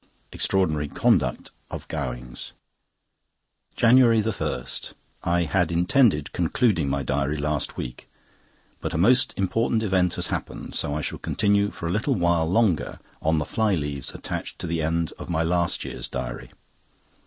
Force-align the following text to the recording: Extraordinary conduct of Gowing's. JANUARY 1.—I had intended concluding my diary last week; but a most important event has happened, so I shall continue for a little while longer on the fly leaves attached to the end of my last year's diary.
Extraordinary 0.31 0.87
conduct 0.87 1.51
of 1.69 1.87
Gowing's. 1.87 2.53
JANUARY 3.75 4.23
1.—I 4.23 5.43
had 5.43 5.71
intended 5.71 6.31
concluding 6.33 6.89
my 6.89 7.03
diary 7.03 7.37
last 7.37 7.77
week; 7.77 8.09
but 8.79 8.95
a 8.95 8.97
most 8.97 9.31
important 9.37 9.83
event 9.83 10.15
has 10.15 10.29
happened, 10.29 10.73
so 10.73 10.95
I 10.95 11.01
shall 11.01 11.19
continue 11.19 11.69
for 11.69 11.85
a 11.85 11.91
little 11.91 12.15
while 12.15 12.49
longer 12.49 12.97
on 13.21 13.37
the 13.37 13.45
fly 13.45 13.75
leaves 13.75 14.15
attached 14.15 14.57
to 14.57 14.65
the 14.65 14.81
end 14.81 15.13
of 15.19 15.29
my 15.29 15.43
last 15.43 15.85
year's 15.85 16.07
diary. 16.07 16.49